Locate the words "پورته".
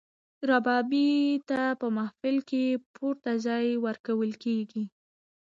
2.95-3.31